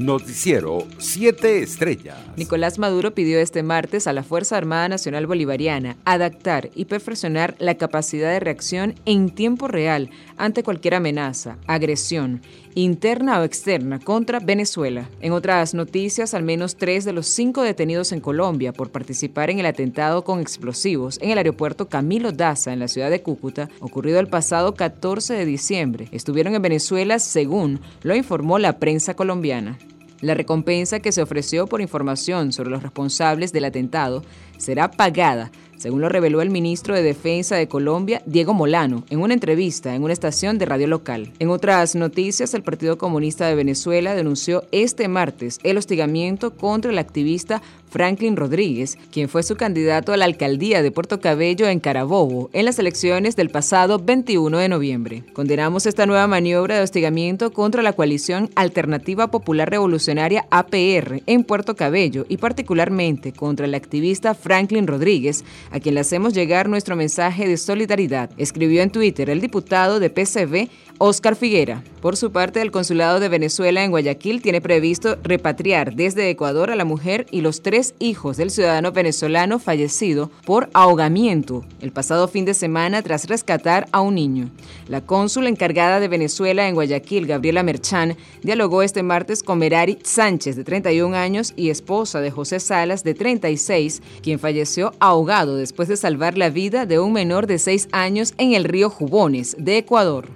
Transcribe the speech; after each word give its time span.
Noticiero 0.00 0.86
7 0.96 1.62
Estrellas. 1.62 2.16
Nicolás 2.38 2.78
Maduro 2.78 3.14
pidió 3.14 3.38
este 3.38 3.62
martes 3.62 4.06
a 4.06 4.14
la 4.14 4.22
Fuerza 4.22 4.56
Armada 4.56 4.88
Nacional 4.88 5.26
Bolivariana 5.26 5.98
adaptar 6.06 6.70
y 6.74 6.86
perfeccionar 6.86 7.54
la 7.58 7.74
capacidad 7.74 8.30
de 8.30 8.40
reacción 8.40 8.94
en 9.04 9.28
tiempo 9.28 9.68
real 9.68 10.08
ante 10.38 10.62
cualquier 10.62 10.94
amenaza, 10.94 11.58
agresión, 11.66 12.40
interna 12.74 13.40
o 13.40 13.44
externa 13.44 13.98
contra 13.98 14.40
Venezuela. 14.40 15.06
En 15.20 15.32
otras 15.32 15.74
noticias, 15.74 16.32
al 16.32 16.44
menos 16.44 16.76
tres 16.76 17.04
de 17.04 17.12
los 17.12 17.26
cinco 17.26 17.60
detenidos 17.60 18.12
en 18.12 18.20
Colombia 18.20 18.72
por 18.72 18.90
participar 18.90 19.50
en 19.50 19.58
el 19.58 19.66
atentado 19.66 20.24
con 20.24 20.40
explosivos 20.40 21.18
en 21.20 21.28
el 21.28 21.36
aeropuerto 21.36 21.90
Camilo 21.90 22.32
Daza 22.32 22.72
en 22.72 22.78
la 22.78 22.88
ciudad 22.88 23.10
de 23.10 23.20
Cúcuta, 23.20 23.68
ocurrido 23.80 24.18
el 24.18 24.28
pasado 24.28 24.74
14 24.74 25.34
de 25.34 25.44
diciembre, 25.44 26.08
estuvieron 26.10 26.54
en 26.54 26.62
Venezuela 26.62 27.18
según 27.18 27.80
lo 28.02 28.16
informó 28.16 28.58
la 28.58 28.78
prensa 28.78 29.12
colombiana. 29.12 29.76
La 30.20 30.34
recompensa 30.34 31.00
que 31.00 31.12
se 31.12 31.22
ofreció 31.22 31.66
por 31.66 31.80
información 31.80 32.52
sobre 32.52 32.70
los 32.70 32.82
responsables 32.82 33.52
del 33.52 33.64
atentado 33.64 34.22
será 34.60 34.90
pagada, 34.90 35.50
según 35.80 36.02
lo 36.02 36.10
reveló 36.10 36.42
el 36.42 36.50
ministro 36.50 36.94
de 36.94 37.02
Defensa 37.02 37.56
de 37.56 37.66
Colombia, 37.66 38.20
Diego 38.26 38.52
Molano, 38.52 39.04
en 39.08 39.20
una 39.20 39.32
entrevista 39.32 39.94
en 39.94 40.02
una 40.02 40.12
estación 40.12 40.58
de 40.58 40.66
radio 40.66 40.86
local. 40.86 41.32
En 41.38 41.48
otras 41.48 41.94
noticias, 41.94 42.52
el 42.52 42.62
Partido 42.62 42.98
Comunista 42.98 43.46
de 43.46 43.54
Venezuela 43.54 44.14
denunció 44.14 44.64
este 44.72 45.08
martes 45.08 45.58
el 45.62 45.78
hostigamiento 45.78 46.54
contra 46.54 46.90
el 46.90 46.98
activista 46.98 47.62
Franklin 47.90 48.36
Rodríguez, 48.36 48.98
quien 49.10 49.28
fue 49.28 49.42
su 49.42 49.56
candidato 49.56 50.12
a 50.12 50.16
la 50.16 50.26
alcaldía 50.26 50.82
de 50.82 50.92
Puerto 50.92 51.20
Cabello 51.20 51.66
en 51.66 51.80
Carabobo 51.80 52.50
en 52.52 52.66
las 52.66 52.78
elecciones 52.78 53.34
del 53.34 53.50
pasado 53.50 53.98
21 53.98 54.58
de 54.58 54.68
noviembre. 54.68 55.24
Condenamos 55.32 55.86
esta 55.86 56.06
nueva 56.06 56.26
maniobra 56.26 56.76
de 56.76 56.82
hostigamiento 56.82 57.52
contra 57.52 57.82
la 57.82 57.94
coalición 57.94 58.50
Alternativa 58.54 59.30
Popular 59.30 59.68
Revolucionaria 59.68 60.46
APR 60.50 61.22
en 61.26 61.42
Puerto 61.42 61.74
Cabello 61.74 62.26
y 62.28 62.36
particularmente 62.36 63.32
contra 63.32 63.66
el 63.66 63.74
activista 63.74 64.34
Franklin 64.34 64.49
Rodríguez, 64.86 65.44
a 65.70 65.78
quien 65.78 65.94
le 65.94 66.00
hacemos 66.00 66.34
llegar 66.34 66.68
nuestro 66.68 66.96
mensaje 66.96 67.46
de 67.46 67.56
solidaridad, 67.56 68.30
escribió 68.36 68.82
en 68.82 68.90
Twitter 68.90 69.30
el 69.30 69.40
diputado 69.40 70.00
de 70.00 70.10
PCV, 70.10 70.68
Oscar 70.98 71.36
Figuera. 71.36 71.82
Por 72.02 72.16
su 72.16 72.32
parte, 72.32 72.60
el 72.60 72.70
Consulado 72.70 73.20
de 73.20 73.28
Venezuela 73.28 73.84
en 73.84 73.90
Guayaquil 73.90 74.42
tiene 74.42 74.60
previsto 74.60 75.16
repatriar 75.22 75.94
desde 75.94 76.28
Ecuador 76.28 76.70
a 76.70 76.76
la 76.76 76.84
mujer 76.84 77.26
y 77.30 77.42
los 77.42 77.62
tres 77.62 77.94
hijos 77.98 78.36
del 78.36 78.50
ciudadano 78.50 78.92
venezolano 78.92 79.58
fallecido 79.58 80.30
por 80.44 80.68
ahogamiento 80.74 81.64
el 81.80 81.92
pasado 81.92 82.28
fin 82.28 82.44
de 82.44 82.54
semana 82.54 83.02
tras 83.02 83.28
rescatar 83.28 83.86
a 83.92 84.00
un 84.00 84.16
niño. 84.16 84.50
La 84.88 85.00
cónsul 85.00 85.46
encargada 85.46 86.00
de 86.00 86.08
Venezuela 86.08 86.68
en 86.68 86.74
Guayaquil, 86.74 87.26
Gabriela 87.26 87.62
Merchán, 87.62 88.16
dialogó 88.42 88.82
este 88.82 89.02
martes 89.02 89.42
con 89.42 89.58
Merari 89.58 89.98
Sánchez, 90.02 90.56
de 90.56 90.64
31 90.64 91.16
años, 91.16 91.54
y 91.56 91.70
esposa 91.70 92.20
de 92.20 92.30
José 92.30 92.60
Salas, 92.60 93.04
de 93.04 93.14
36, 93.14 94.02
quien 94.22 94.38
falleció 94.40 94.92
ahogado 94.98 95.54
después 95.54 95.88
de 95.88 95.96
salvar 95.96 96.36
la 96.36 96.50
vida 96.50 96.86
de 96.86 96.98
un 96.98 97.12
menor 97.12 97.46
de 97.46 97.60
6 97.60 97.88
años 97.92 98.34
en 98.38 98.54
el 98.54 98.64
río 98.64 98.90
Jubones, 98.90 99.54
de 99.58 99.78
Ecuador. 99.78 100.26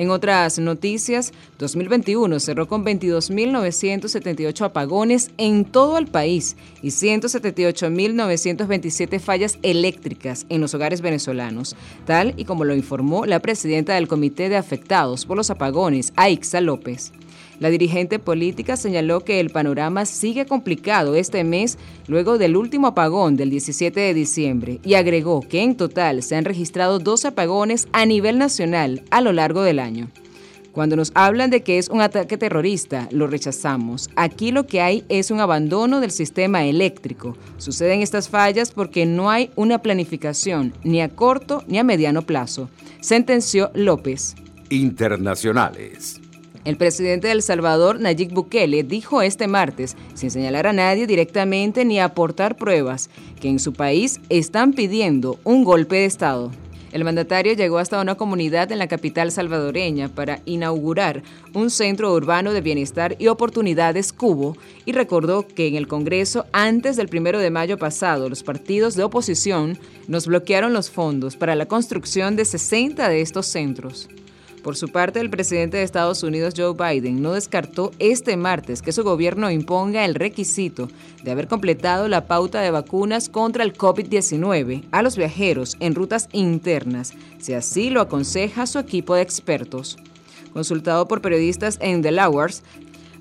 En 0.00 0.10
otras 0.10 0.58
noticias, 0.58 1.32
2021 1.58 2.40
cerró 2.40 2.66
con 2.66 2.82
22.978 2.86 4.64
apagones 4.64 5.30
en 5.36 5.66
todo 5.66 5.98
el 5.98 6.06
país 6.06 6.56
y 6.80 6.88
178.927 6.88 9.20
fallas 9.20 9.58
eléctricas 9.60 10.46
en 10.48 10.62
los 10.62 10.72
hogares 10.72 11.02
venezolanos, 11.02 11.76
tal 12.06 12.32
y 12.38 12.46
como 12.46 12.64
lo 12.64 12.74
informó 12.74 13.26
la 13.26 13.40
presidenta 13.40 13.94
del 13.94 14.08
Comité 14.08 14.48
de 14.48 14.56
Afectados 14.56 15.26
por 15.26 15.36
los 15.36 15.50
Apagones, 15.50 16.14
Aixa 16.16 16.62
López. 16.62 17.12
La 17.60 17.68
dirigente 17.68 18.18
política 18.18 18.76
señaló 18.76 19.20
que 19.20 19.38
el 19.38 19.50
panorama 19.50 20.06
sigue 20.06 20.46
complicado 20.46 21.14
este 21.14 21.44
mes 21.44 21.76
luego 22.08 22.38
del 22.38 22.56
último 22.56 22.86
apagón 22.88 23.36
del 23.36 23.50
17 23.50 24.00
de 24.00 24.14
diciembre 24.14 24.80
y 24.82 24.94
agregó 24.94 25.42
que 25.42 25.62
en 25.62 25.76
total 25.76 26.22
se 26.22 26.36
han 26.36 26.46
registrado 26.46 26.98
dos 26.98 27.26
apagones 27.26 27.86
a 27.92 28.06
nivel 28.06 28.38
nacional 28.38 29.02
a 29.10 29.20
lo 29.20 29.32
largo 29.32 29.62
del 29.62 29.78
año. 29.78 30.08
Cuando 30.72 30.96
nos 30.96 31.12
hablan 31.14 31.50
de 31.50 31.62
que 31.62 31.76
es 31.76 31.90
un 31.90 32.00
ataque 32.00 32.38
terrorista, 32.38 33.08
lo 33.10 33.26
rechazamos. 33.26 34.08
Aquí 34.16 34.52
lo 34.52 34.66
que 34.66 34.80
hay 34.80 35.04
es 35.10 35.30
un 35.30 35.40
abandono 35.40 36.00
del 36.00 36.12
sistema 36.12 36.64
eléctrico. 36.64 37.36
Suceden 37.58 38.00
estas 38.00 38.30
fallas 38.30 38.70
porque 38.70 39.04
no 39.04 39.30
hay 39.30 39.50
una 39.56 39.82
planificación 39.82 40.72
ni 40.82 41.02
a 41.02 41.10
corto 41.10 41.62
ni 41.66 41.78
a 41.78 41.84
mediano 41.84 42.22
plazo, 42.22 42.70
sentenció 43.00 43.70
López. 43.74 44.34
Internacionales. 44.70 46.20
El 46.64 46.76
presidente 46.76 47.28
de 47.28 47.32
El 47.32 47.42
Salvador, 47.42 48.00
Nayib 48.00 48.32
Bukele, 48.32 48.82
dijo 48.82 49.22
este 49.22 49.46
martes, 49.46 49.96
sin 50.12 50.30
señalar 50.30 50.66
a 50.66 50.74
nadie 50.74 51.06
directamente 51.06 51.86
ni 51.86 51.98
aportar 51.98 52.56
pruebas, 52.56 53.08
que 53.40 53.48
en 53.48 53.58
su 53.58 53.72
país 53.72 54.20
están 54.28 54.74
pidiendo 54.74 55.38
un 55.44 55.64
golpe 55.64 55.96
de 55.96 56.04
Estado. 56.04 56.50
El 56.92 57.04
mandatario 57.04 57.54
llegó 57.54 57.78
hasta 57.78 58.00
una 58.00 58.16
comunidad 58.16 58.72
en 58.72 58.78
la 58.78 58.88
capital 58.88 59.30
salvadoreña 59.30 60.08
para 60.08 60.40
inaugurar 60.44 61.22
un 61.54 61.70
centro 61.70 62.12
urbano 62.12 62.52
de 62.52 62.60
bienestar 62.60 63.16
y 63.18 63.28
oportunidades 63.28 64.12
Cubo 64.12 64.56
y 64.84 64.92
recordó 64.92 65.46
que 65.46 65.68
en 65.68 65.76
el 65.76 65.86
Congreso 65.86 66.46
antes 66.52 66.96
del 66.96 67.08
primero 67.08 67.38
de 67.38 67.50
mayo 67.50 67.78
pasado 67.78 68.28
los 68.28 68.42
partidos 68.42 68.96
de 68.96 69.04
oposición 69.04 69.78
nos 70.08 70.26
bloquearon 70.26 70.72
los 70.72 70.90
fondos 70.90 71.36
para 71.36 71.54
la 71.54 71.66
construcción 71.66 72.34
de 72.34 72.44
60 72.44 73.08
de 73.08 73.20
estos 73.20 73.46
centros. 73.46 74.08
Por 74.62 74.76
su 74.76 74.88
parte, 74.88 75.20
el 75.20 75.30
presidente 75.30 75.78
de 75.78 75.82
Estados 75.82 76.22
Unidos, 76.22 76.54
Joe 76.56 76.74
Biden, 76.74 77.22
no 77.22 77.32
descartó 77.32 77.92
este 77.98 78.36
martes 78.36 78.82
que 78.82 78.92
su 78.92 79.02
gobierno 79.02 79.50
imponga 79.50 80.04
el 80.04 80.14
requisito 80.14 80.88
de 81.22 81.30
haber 81.30 81.48
completado 81.48 82.08
la 82.08 82.26
pauta 82.26 82.60
de 82.60 82.70
vacunas 82.70 83.30
contra 83.30 83.64
el 83.64 83.72
COVID-19 83.72 84.84
a 84.90 85.02
los 85.02 85.16
viajeros 85.16 85.76
en 85.80 85.94
rutas 85.94 86.28
internas, 86.32 87.14
si 87.38 87.54
así 87.54 87.88
lo 87.88 88.02
aconseja 88.02 88.66
su 88.66 88.78
equipo 88.78 89.14
de 89.14 89.22
expertos. 89.22 89.96
Consultado 90.52 91.08
por 91.08 91.22
periodistas 91.22 91.78
en 91.80 92.02
Delaware, 92.02 92.54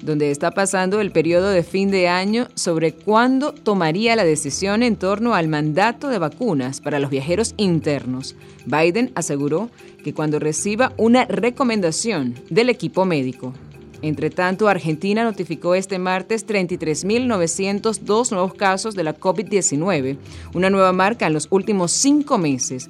donde 0.02 0.32
está 0.32 0.52
pasando 0.52 1.02
el 1.02 1.12
periodo 1.12 1.50
de 1.50 1.64
fin 1.64 1.92
de 1.92 2.08
año 2.08 2.48
sobre 2.56 2.94
cuándo 2.94 3.54
tomaría 3.54 4.16
la 4.16 4.24
decisión 4.24 4.84
en 4.84 4.96
torno 4.96 5.36
al 5.36 5.48
mandato 5.48 6.10
de 6.10 6.20
vacunas 6.20 6.82
para 6.82 7.00
los 7.00 7.10
viajeros 7.10 7.54
internos. 7.58 8.36
Biden 8.66 9.12
aseguró 9.16 9.70
que 10.04 10.14
cuando 10.14 10.40
reciba 10.40 10.94
una 10.98 11.26
recomendación 11.26 12.36
del 12.50 12.70
equipo 12.70 13.06
médico. 13.06 13.54
Entre 14.02 14.30
tanto, 14.30 14.70
Argentina 14.70 15.26
notificó 15.26 15.76
este 15.76 16.00
martes 16.00 16.48
33.902 16.48 18.32
nuevos 18.32 18.54
casos 18.54 18.96
de 18.96 19.04
la 19.04 19.18
COVID-19, 19.18 20.18
una 20.54 20.70
nueva 20.70 20.94
marca 20.94 21.28
en 21.28 21.34
los 21.34 21.48
últimos 21.50 21.92
cinco 21.92 22.38
meses, 22.38 22.90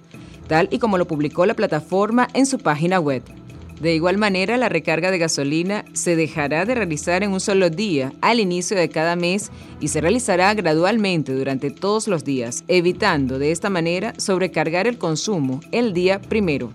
tal 0.47 0.69
y 0.71 0.79
como 0.79 0.99
lo 0.99 1.07
publicó 1.07 1.47
la 1.47 1.55
plataforma 1.55 2.29
en 2.33 2.47
su 2.47 2.59
página 2.59 3.01
web. 3.01 3.23
De 3.81 3.95
igual 3.95 4.17
manera, 4.17 4.57
la 4.57 4.71
recarga 4.71 5.11
de 5.11 5.19
gasolina 5.19 5.85
se 5.93 6.17
dejará 6.17 6.65
de 6.65 6.75
realizar 6.75 7.23
en 7.23 7.33
un 7.33 7.41
solo 7.41 7.69
día 7.69 8.13
al 8.23 8.41
inicio 8.41 8.77
de 8.77 8.89
cada 8.89 9.17
mes 9.17 9.51
y 9.81 9.89
se 9.89 10.01
realizará 10.01 10.55
gradualmente 10.55 11.35
durante 11.35 11.71
todos 11.71 12.09
los 12.09 12.25
días, 12.25 12.65
evitando 12.69 13.39
de 13.39 13.53
esta 13.53 13.69
manera 13.69 14.15
sobrecargar 14.17 14.87
el 14.87 14.97
consumo 14.97 15.61
el 15.73 15.93
día 15.93 16.21
primero. 16.21 16.73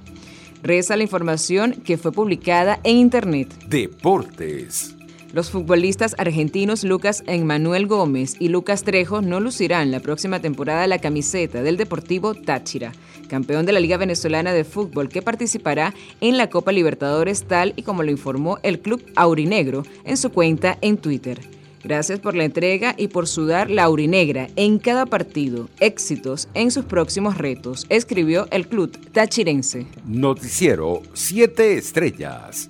Reza 0.62 0.96
la 0.96 1.04
información 1.04 1.74
que 1.84 1.98
fue 1.98 2.12
publicada 2.12 2.80
en 2.84 2.98
Internet. 2.98 3.50
Deportes. 3.68 4.96
Los 5.34 5.50
futbolistas 5.50 6.14
argentinos 6.18 6.84
Lucas 6.84 7.24
Emmanuel 7.26 7.88
Gómez 7.88 8.36
y 8.38 8.50
Lucas 8.50 8.84
Trejo 8.84 9.22
no 9.22 9.40
lucirán 9.40 9.90
la 9.90 10.02
próxima 10.02 10.42
temporada 10.42 10.88
la 10.88 11.00
camiseta 11.00 11.64
del 11.64 11.78
Deportivo 11.78 12.36
Táchira, 12.36 12.92
campeón 13.30 13.66
de 13.66 13.72
la 13.72 13.80
Liga 13.80 13.96
Venezolana 13.96 14.52
de 14.52 14.66
Fútbol 14.66 15.08
que 15.08 15.22
participará 15.22 15.94
en 16.20 16.36
la 16.36 16.50
Copa 16.50 16.74
Libertadores 16.74 17.46
tal 17.46 17.72
y 17.78 17.84
como 17.84 18.04
lo 18.04 18.12
informó 18.12 18.58
el 18.62 18.82
club 18.82 19.02
aurinegro 19.16 19.84
en 20.04 20.18
su 20.18 20.32
cuenta 20.32 20.78
en 20.82 20.98
Twitter. 20.98 21.40
Gracias 21.82 22.20
por 22.20 22.36
la 22.36 22.44
entrega 22.44 22.94
y 22.98 23.08
por 23.08 23.26
sudar 23.26 23.72
la 23.72 23.84
aurinegra 23.84 24.50
en 24.58 24.80
cada 24.80 25.06
partido. 25.06 25.70
Éxitos 25.80 26.50
en 26.54 26.72
sus 26.72 26.84
próximos 26.84 27.38
retos, 27.38 27.86
escribió 27.88 28.48
el 28.52 28.68
club 28.68 28.92
tachirense. 29.14 29.88
Noticiero 30.06 31.02
7 31.14 31.78
Estrellas. 31.78 32.70